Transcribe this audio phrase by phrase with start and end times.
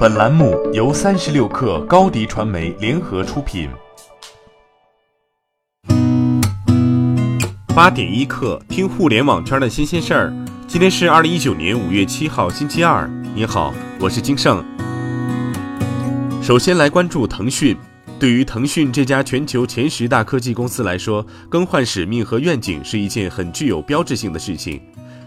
[0.00, 3.68] 本栏目由三十六氪高低传媒联合出品。
[7.76, 10.32] 八点一刻，听互联网圈的新鲜事儿。
[10.66, 13.06] 今天是二零一九年五月七号，星期二。
[13.34, 14.64] 你好，我是金盛。
[16.42, 17.76] 首先来关注腾讯。
[18.18, 24.80] 对于腾讯这家全球前十大科技公司来说，更换使命和愿景是一件很具有标志性的事情。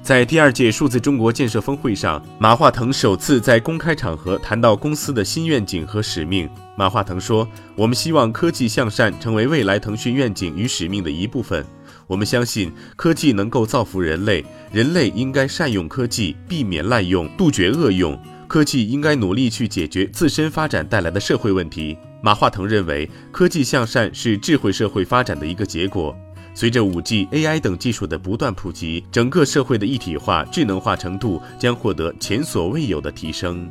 [0.04, 6.50] 在第二届数字中国建设峰会上，马化腾首次在公开场合谈到公司的新愿景和使命。
[6.76, 11.66] 马化腾说：“我们希望科技向善成为未来腾讯愿景与使命的一部分。
[12.06, 18.20] 我们相信科技能够造福人类，人类应该善用科技，避免滥用，杜绝恶用。
[18.46, 26.14] 科技应该努力去解决自身发展带来的社会问题。”马化腾认为，科技向善是智慧社会发展的一个结果。
[26.56, 33.70] 随着五 G、AI 等技术的不断普及，整个社会的一体化、智能化程度将获得前所未有的提升。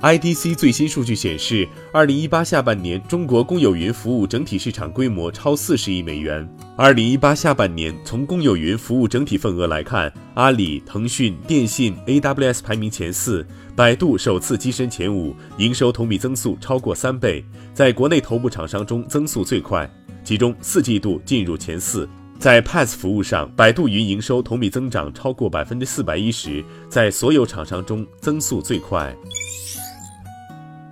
[0.00, 6.48] IDC 最新数据显示，二零一八下半年中国公有云服务整体市场规模超四十亿美元。
[6.76, 17.44] 二零一八下半年，从公有云服务整体份额来看，阿里、腾讯、电信、AWS 排名前四，百度首次跻身前五，营收同比增速超过三倍，
[17.74, 19.90] 在国内头部厂商中增速最快。
[20.22, 29.12] 其中四季度进入前四，在 PaaS 服务上，百度云营收同比增长超过百分之四百一十，在所有厂商中增速最快。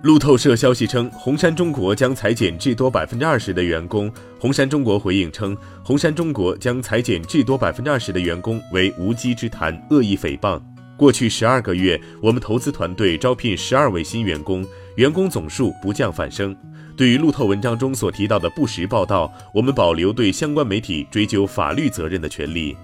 [0.03, 4.11] 路透社消息称，红杉中国将裁减至多百分之二十的员工。
[4.39, 10.61] 红杉中国回应称，红杉中国将裁减至多百分之二十的员工为无稽之谈、恶意诽谤。
[10.95, 14.63] 过去十二个月，我们投资团队招聘十二位新员工，
[14.97, 16.55] 员工总数不降反升。
[16.95, 22.77] 对于路透文章中所提到的不实报道，我们保留对相关媒体追究法律责任的权利。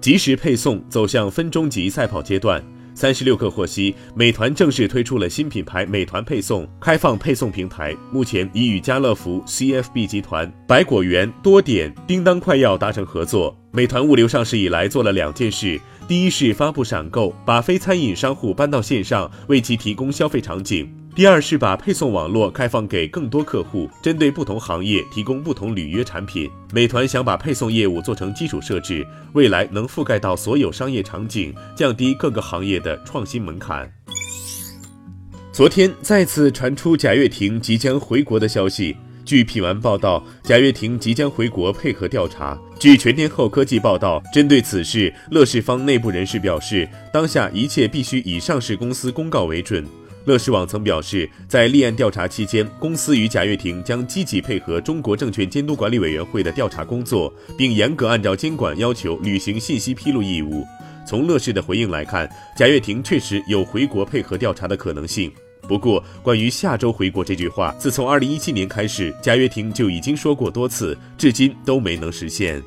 [0.00, 2.62] 即时配送走向分钟级赛跑阶段。
[2.94, 13.56] 三十六氪获悉，美团正式推出了新品牌美团配送开放配送平台，目前已与家乐福、CFB 集团、百果园、多点、叮当快药达成合作。
[13.72, 20.88] 美团物流上市以来做了两件事，第一是发布闪购，把非餐饮商户搬到线上，为其提供消费场景。
[21.14, 26.50] 第二是把配送网络开放给更多客户，针对不同行业提供不同履约产品。
[26.72, 33.88] 美团想把配送业务做成基础设置，未来能覆盖到所有商业场景，降低各个行业的创新门槛。
[35.52, 42.58] 昨天再次传出贾跃亭即将回国的消息，据品玩报道，贾跃亭即将回国配合调查。
[42.76, 49.86] 据全天候科技报道，针对此事，乐视方内部人士表示，当下一切必须以上市公司公告为准。
[50.24, 60.64] 乐视网曾表示，在立案调查期间，公司与贾跃亭将积极配合中国证券监督管理委员会的调查工作，并严格按照监管要求履行信息披露义务。
[61.06, 62.26] 从乐视的回应来看，
[62.56, 65.30] 贾跃亭确实有回国配合调查的可能性。
[65.68, 72.62] 不过，关于下周回国这句话，自从2017年开始，贾跃亭就已经说过多次，至今都没能实现。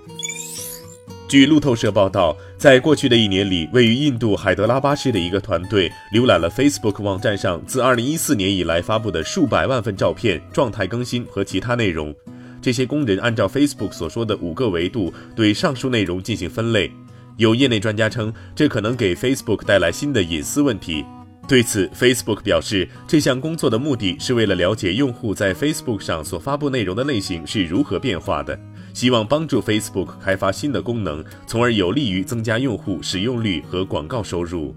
[1.28, 12.16] 据路透社报道，在过去的一年里，位于印度海德拉巴市的一个团队浏览了 Facebook 网站上自2014年以来发布的数百万份照片、状态更新和其他内容。
[12.62, 16.90] 这些工人按照 Facebook 所说的五个维度对上述内容进行分类。
[17.36, 21.04] 有业内专家称，这可能给 Facebook 带来新的隐私问题。
[21.46, 28.58] 对此，Facebook 表示，这项工作的目的是为了了解用户在 Facebook 上所发布内容的类型是如何变化的。
[28.98, 34.76] 希望帮助 Facebook 开发新的功能，从而有利于增加用户使用率和广告收入。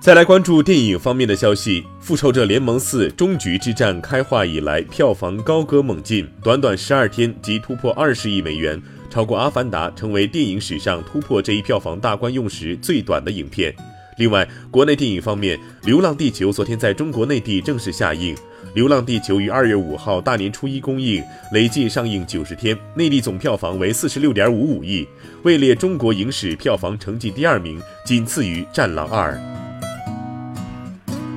[0.00, 8.80] 再来关注电影方面的消息，《复仇者联盟四：终局之战》开画以来，票房高歌猛进，短短十二天即突破二十亿美元，
[9.10, 13.74] 超过《阿凡达》，成为电影史上突破这一票房大关用时最短的影片。
[14.16, 18.34] 另外，国内电影方面，《流浪地球》昨天在中国内地正式下映。
[18.74, 25.06] 《流浪地球》于二月五号大年初一公映，累计上映九十天，内地总票房为四十六点五五亿，
[25.42, 29.34] 位列中国影史票房成绩第二名，仅次于《战狼二》。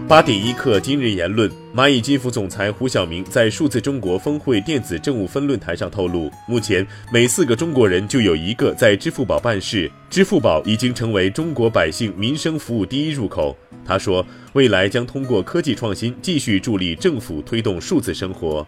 [0.08, 13.58] 八点一刻，今日言论：蚂蚁金服总裁胡晓明在数字中国峰会电子政务分论坛上透露，目前每四个中国人就有一个在支付宝办事，支付宝已经成为中国百姓民生服务第一入口。
[13.84, 14.24] 他说，
[14.54, 18.66] 未来将通过科技创新继续助力政府推动数字生活。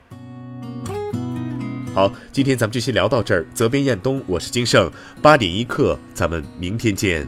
[1.93, 3.45] 好，今天咱们就先聊到这儿。
[3.53, 4.91] 责编：彦东，我是金盛。
[5.21, 7.27] 八点一刻，咱们明天见。